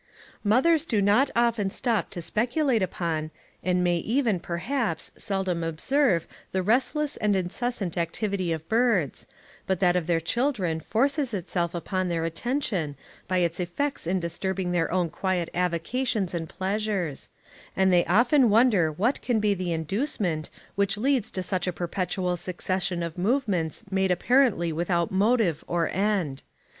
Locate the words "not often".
0.99-1.69